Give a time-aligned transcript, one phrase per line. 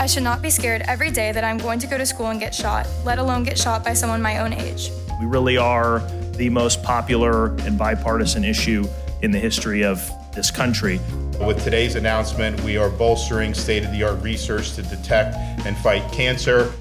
[0.00, 2.40] I should not be scared every day that I'm going to go to school and
[2.40, 4.90] get shot, let alone get shot by someone my own age.
[5.20, 5.98] We really are
[6.36, 8.88] the most popular and bipartisan issue
[9.20, 10.00] in the history of
[10.34, 11.00] this country.
[11.38, 15.36] With today's announcement, we are bolstering state of the art research to detect
[15.66, 16.72] and fight cancer.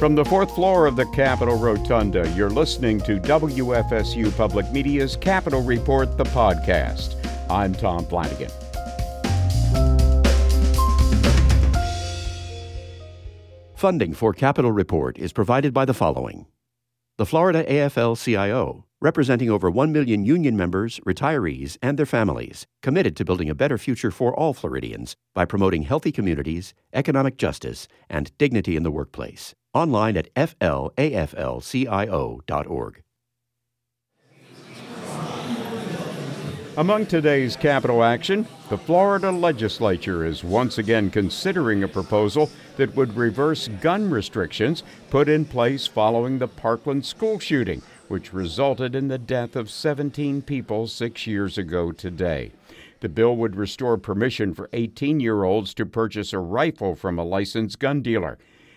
[0.00, 5.62] From the fourth floor of the Capitol Rotunda, you're listening to WFSU Public Media's Capitol
[5.62, 7.14] Report, the podcast.
[7.48, 8.50] I'm Tom Flanagan.
[13.76, 16.46] Funding for Capital Report is provided by the following
[17.18, 23.14] The Florida AFL CIO, representing over 1 million union members, retirees, and their families, committed
[23.16, 28.32] to building a better future for all Floridians by promoting healthy communities, economic justice, and
[28.38, 29.54] dignity in the workplace.
[29.74, 31.02] Online at flaflcio.org.
[36.78, 43.16] Among today's capital action, the Florida legislature is once again considering a proposal that would
[43.16, 49.16] reverse gun restrictions put in place following the Parkland school shooting, which resulted in the
[49.16, 52.52] death of 17 people six years ago today.
[53.00, 57.24] The bill would restore permission for 18 year olds to purchase a rifle from a
[57.24, 58.36] licensed gun dealer.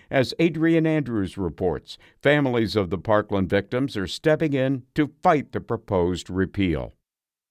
[0.10, 5.60] As Adrian Andrews reports, families of the Parkland victims are stepping in to fight the
[5.60, 6.94] proposed repeal.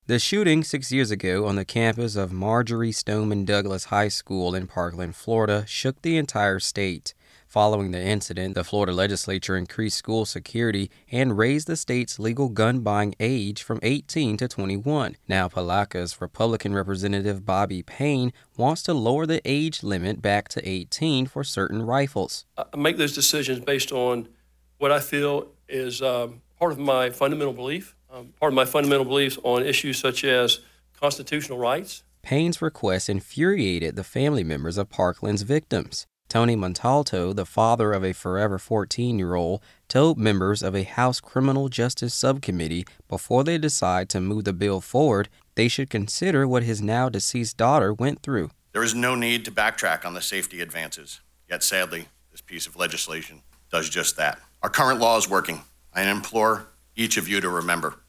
[0.08, 4.66] The shooting six years ago on the campus of Marjory Stoneman Douglas High School in
[4.66, 7.12] Parkland, Florida, shook the entire state.
[7.46, 12.80] Following the incident, the Florida legislature increased school security and raised the state's legal gun
[12.80, 15.18] buying age from 18 to 21.
[15.28, 21.26] Now, Palatka's Republican Representative Bobby Payne wants to lower the age limit back to 18
[21.26, 22.46] for certain rifles.
[22.56, 24.30] I make those decisions based on
[24.78, 29.04] what I feel is um, part of my fundamental belief um, part of my fundamental
[29.04, 30.60] beliefs on issues such as
[30.98, 32.02] constitutional rights.
[32.22, 36.06] Payne's request infuriated the family members of Parkland's victims.
[36.28, 41.20] Tony Montalto, the father of a forever 14 year old, told members of a House
[41.20, 46.64] Criminal Justice Subcommittee before they decide to move the bill forward, they should consider what
[46.64, 48.50] his now deceased daughter went through.
[48.72, 51.20] There is no need to backtrack on the safety advances.
[51.48, 53.40] Yet, sadly, this piece of legislation
[53.72, 54.38] does just that.
[54.62, 55.62] Our current law is working.
[55.94, 56.68] I implore
[56.98, 58.00] each of you to remember.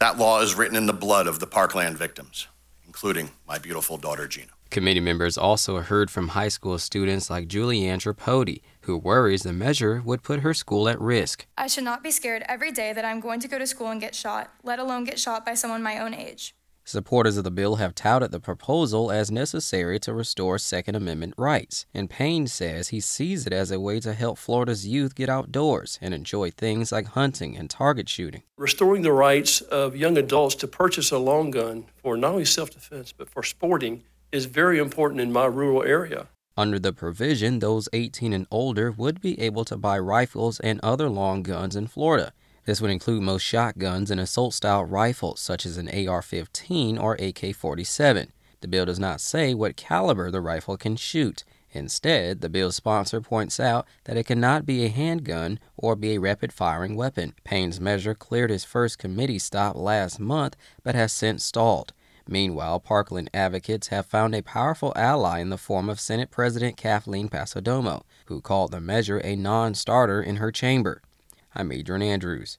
[0.00, 2.48] That law is written in the blood of the Parkland victims,
[2.86, 4.52] including my beautiful daughter, Gina.
[4.70, 10.02] Committee members also heard from high school students like Julianne Tripodi, who worries the measure
[10.04, 11.46] would put her school at risk.
[11.56, 14.00] I should not be scared every day that I'm going to go to school and
[14.00, 16.54] get shot, let alone get shot by someone my own age.
[16.88, 21.84] Supporters of the bill have touted the proposal as necessary to restore Second Amendment rights,
[21.92, 25.98] and Payne says he sees it as a way to help Florida's youth get outdoors
[26.00, 28.42] and enjoy things like hunting and target shooting.
[28.56, 32.70] Restoring the rights of young adults to purchase a long gun for not only self
[32.70, 36.28] defense but for sporting is very important in my rural area.
[36.56, 41.10] Under the provision, those 18 and older would be able to buy rifles and other
[41.10, 42.32] long guns in Florida.
[42.68, 47.14] This would include most shotguns and assault style rifles, such as an AR 15 or
[47.14, 48.30] AK 47.
[48.60, 51.44] The bill does not say what caliber the rifle can shoot.
[51.72, 56.20] Instead, the bill's sponsor points out that it cannot be a handgun or be a
[56.20, 57.32] rapid firing weapon.
[57.42, 61.94] Payne's measure cleared his first committee stop last month but has since stalled.
[62.28, 67.30] Meanwhile, Parkland advocates have found a powerful ally in the form of Senate President Kathleen
[67.30, 71.00] Passidomo, who called the measure a non starter in her chamber.
[71.58, 72.58] I'm Adrian Andrews.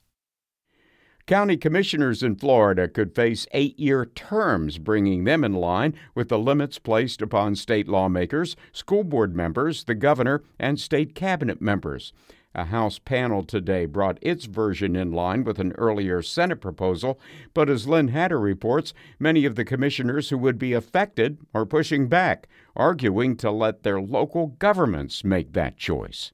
[1.25, 6.37] County commissioners in Florida could face eight year terms, bringing them in line with the
[6.37, 12.11] limits placed upon state lawmakers, school board members, the governor, and state cabinet members.
[12.53, 17.21] A House panel today brought its version in line with an earlier Senate proposal,
[17.53, 22.09] but as Lynn Hatter reports, many of the commissioners who would be affected are pushing
[22.09, 26.33] back, arguing to let their local governments make that choice.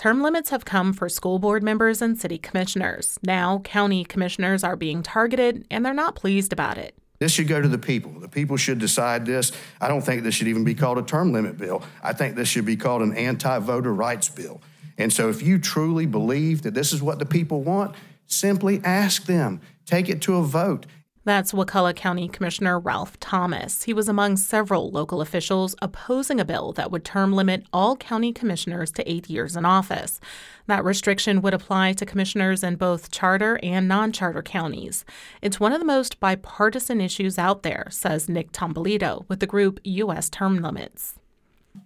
[0.00, 3.18] Term limits have come for school board members and city commissioners.
[3.22, 6.94] Now, county commissioners are being targeted, and they're not pleased about it.
[7.18, 8.12] This should go to the people.
[8.12, 9.52] The people should decide this.
[9.78, 11.82] I don't think this should even be called a term limit bill.
[12.02, 14.62] I think this should be called an anti voter rights bill.
[14.96, 17.94] And so, if you truly believe that this is what the people want,
[18.26, 20.86] simply ask them, take it to a vote.
[21.24, 23.82] That's Wakulla County Commissioner Ralph Thomas.
[23.82, 28.32] He was among several local officials opposing a bill that would term limit all county
[28.32, 30.18] commissioners to eight years in office.
[30.66, 35.04] That restriction would apply to commissioners in both charter and non charter counties.
[35.42, 39.78] It's one of the most bipartisan issues out there, says Nick Tomboulides with the group
[39.84, 40.30] U.S.
[40.30, 41.18] Term Limits.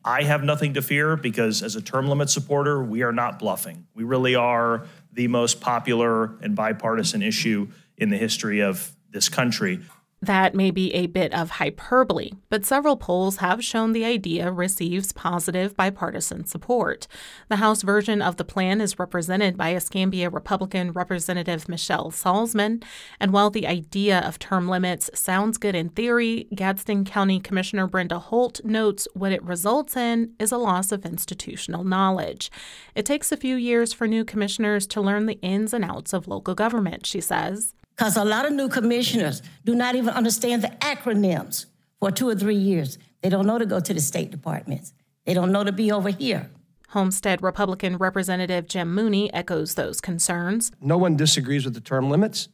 [0.05, 3.87] I have nothing to fear because, as a term limit supporter, we are not bluffing.
[3.95, 9.81] We really are the most popular and bipartisan issue in the history of this country.
[10.25, 15.13] That may be a bit of hyperbole, but several polls have shown the idea receives
[15.13, 17.07] positive bipartisan support.
[17.49, 22.83] The House version of the plan is represented by Escambia Republican Representative Michelle Salzman,
[23.21, 28.19] and while the idea of term limits sounds good in theory, Gadsden County Commissioner Brenda
[28.19, 32.51] Holt notes what it results in is a loss of institutional knowledge.
[32.95, 36.27] It takes a few years for new commissioners to learn the ins and outs of
[36.27, 40.69] local government, she says because a lot of new commissioners do not even understand the
[40.81, 41.67] acronyms
[42.01, 42.99] for two or three years.
[43.23, 44.93] They don't know to go to the state departments.
[45.25, 46.51] They don't know to be over here.
[46.89, 50.71] Homestead Republican Representative Jim Mooney echoes those concerns.
[50.81, 52.49] No one disagrees with the term limits,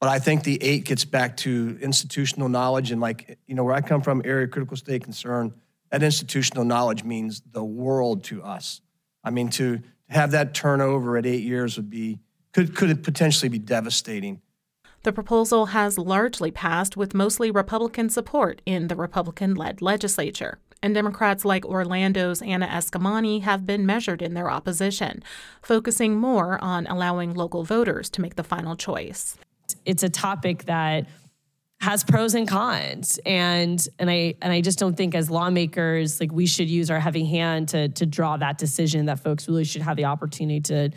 [0.00, 2.90] but I think the eight gets back to institutional knowledge.
[2.90, 5.52] And, like, you know, where I come from, area critical state concern,
[5.90, 8.80] that institutional knowledge means the world to us.
[9.22, 12.20] I mean, to have that turnover at eight years would be,
[12.52, 14.40] could, could potentially be devastating.
[15.06, 20.58] The proposal has largely passed with mostly Republican support in the Republican led legislature.
[20.82, 25.22] And Democrats like Orlando's Anna Eskamani have been measured in their opposition,
[25.62, 29.38] focusing more on allowing local voters to make the final choice.
[29.84, 31.06] It's a topic that
[31.80, 36.32] has pros and cons and and I and I just don't think as lawmakers like
[36.32, 39.82] we should use our heavy hand to to draw that decision that folks really should
[39.82, 40.90] have the opportunity to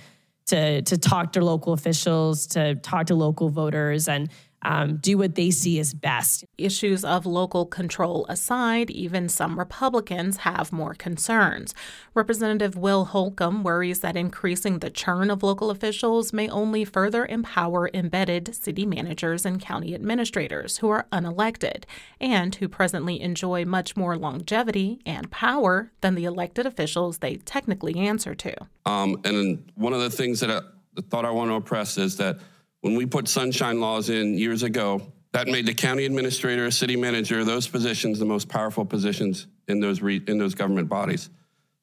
[0.49, 4.29] to to talk to local officials, to talk to local voters, and
[4.61, 6.45] um, do what they see as best.
[6.57, 11.73] Issues of local control aside, even some Republicans have more concerns.
[12.13, 17.89] Representative Will Holcomb worries that increasing the churn of local officials may only further empower
[17.93, 21.83] embedded city managers and county administrators who are unelected
[22.19, 27.95] and who presently enjoy much more longevity and power than the elected officials they technically
[27.95, 28.53] answer to.
[28.85, 30.61] Um, and one of the things that I,
[30.95, 32.39] the thought I want to press is that
[32.81, 37.43] when we put sunshine laws in years ago, that made the county administrator, city manager,
[37.43, 41.29] those positions the most powerful positions in those re- in those government bodies.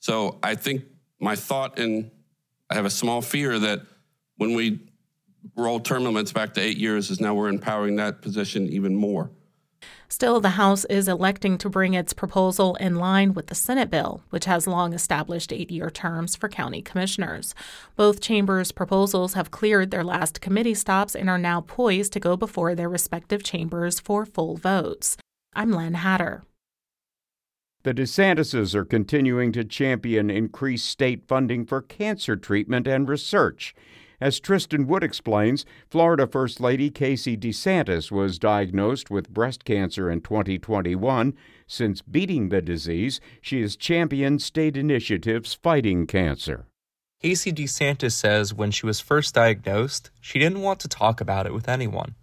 [0.00, 0.84] So I think
[1.20, 2.10] my thought and
[2.70, 3.82] I have a small fear that
[4.36, 4.80] when we
[5.56, 9.30] roll term limits back to eight years, is now we're empowering that position even more.
[10.08, 14.22] Still, the House is electing to bring its proposal in line with the Senate bill,
[14.30, 17.54] which has long established eight year terms for county commissioners.
[17.96, 22.36] Both chambers' proposals have cleared their last committee stops and are now poised to go
[22.36, 25.16] before their respective chambers for full votes.
[25.54, 26.44] I'm Lynn Hatter.
[27.82, 33.74] The DeSantises are continuing to champion increased state funding for cancer treatment and research.
[34.20, 40.22] As Tristan Wood explains, Florida First Lady Casey DeSantis was diagnosed with breast cancer in
[40.22, 41.34] 2021.
[41.66, 46.66] Since beating the disease, she has championed state initiatives fighting cancer.
[47.20, 51.52] Casey DeSantis says when she was first diagnosed, she didn't want to talk about it
[51.52, 52.14] with anyone.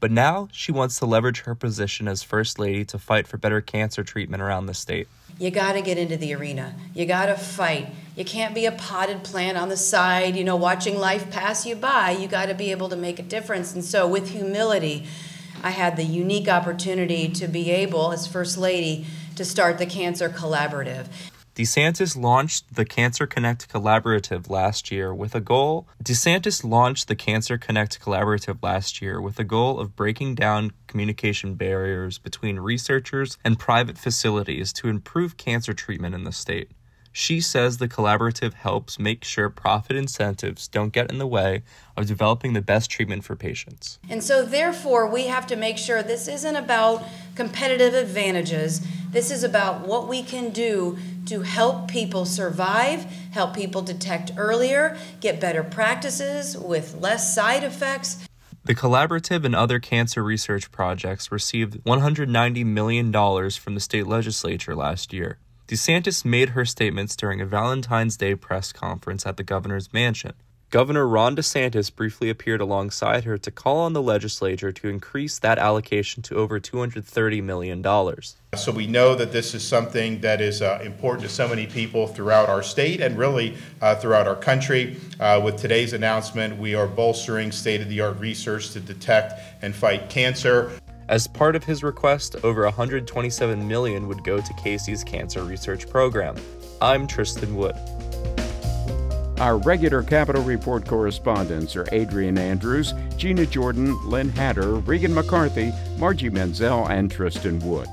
[0.00, 3.60] But now she wants to leverage her position as First Lady to fight for better
[3.60, 5.08] cancer treatment around the state.
[5.38, 6.74] You got to get into the arena.
[6.94, 7.88] You got to fight.
[8.16, 11.76] You can't be a potted plant on the side, you know, watching life pass you
[11.76, 12.12] by.
[12.12, 13.74] You got to be able to make a difference.
[13.74, 15.06] And so, with humility,
[15.62, 20.30] I had the unique opportunity to be able, as First Lady, to start the Cancer
[20.30, 21.08] Collaborative.
[21.56, 25.88] DeSantis launched the Cancer Connect Collaborative last year with a goal.
[26.04, 31.54] DeSantis launched the Cancer Connect Collaborative last year with a goal of breaking down communication
[31.54, 36.72] barriers between researchers and private facilities to improve cancer treatment in the state.
[37.10, 41.62] She says the collaborative helps make sure profit incentives don't get in the way
[41.96, 43.98] of developing the best treatment for patients.
[44.10, 47.02] And so, therefore, we have to make sure this isn't about
[47.34, 48.86] competitive advantages.
[49.10, 54.96] This is about what we can do to help people survive, help people detect earlier,
[55.20, 58.26] get better practices with less side effects.
[58.64, 65.12] The collaborative and other cancer research projects received $190 million from the state legislature last
[65.12, 65.38] year.
[65.68, 70.32] DeSantis made her statements during a Valentine's Day press conference at the governor's mansion.
[70.70, 75.60] Governor Ron DeSantis briefly appeared alongside her to call on the legislature to increase that
[75.60, 77.84] allocation to over $230 million.
[78.56, 82.08] So we know that this is something that is uh, important to so many people
[82.08, 84.96] throughout our state and really uh, throughout our country.
[85.20, 89.72] Uh, with today's announcement, we are bolstering state of the art research to detect and
[89.72, 90.72] fight cancer.
[91.08, 96.34] As part of his request, over 127 million would go to Casey's cancer research program.
[96.82, 97.76] I'm Tristan Wood.
[99.38, 106.30] Our regular Capitol Report correspondents are Adrian Andrews, Gina Jordan, Lynn Hatter, Regan McCarthy, Margie
[106.30, 107.86] Menzel, and Tristan Wood.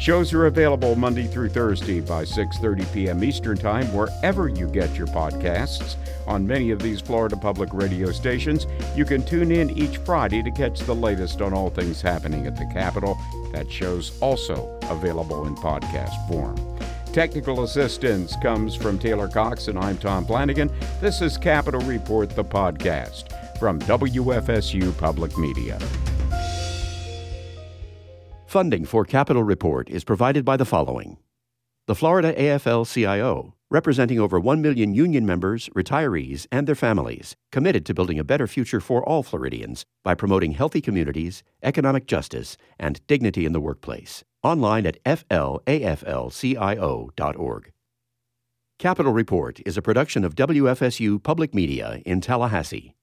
[0.00, 3.22] Shows are available Monday through Thursday by 6:30 p.m.
[3.22, 5.94] Eastern Time wherever you get your podcasts.
[6.26, 10.50] On many of these Florida public radio stations, you can tune in each Friday to
[10.50, 13.16] catch the latest on all things happening at the Capitol.
[13.52, 16.71] That show's also available in podcast form.
[17.12, 20.70] Technical assistance comes from Taylor Cox, and I'm Tom Flanagan.
[21.02, 25.78] This is Capital Report, the podcast from WFSU Public Media.
[28.46, 31.18] Funding for Capital Report is provided by the following
[31.88, 37.84] The Florida AFL CIO, representing over 1 million union members, retirees, and their families, committed
[37.86, 43.04] to building a better future for all Floridians by promoting healthy communities, economic justice, and
[43.08, 44.22] dignity in the workplace.
[44.44, 45.72] Online at flaflcio.org.
[48.78, 52.94] Capital Report is a production of WFSU Public Media in Tallahassee.